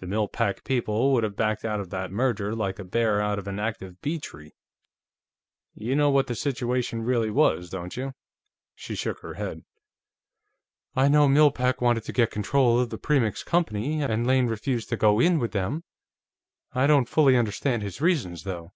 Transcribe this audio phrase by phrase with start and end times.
[0.00, 3.38] The Mill Pack people would have backed out of that merger like a bear out
[3.38, 4.52] of an active bee tree....
[5.72, 8.12] You know what the situation really was, don't you?"
[8.74, 9.64] She shook her head.
[10.94, 14.90] "I know Mill Pack wanted to get control of the Premix Company, and Lane refused
[14.90, 15.84] to go in with them.
[16.74, 18.74] I don't fully understand his reasons, though."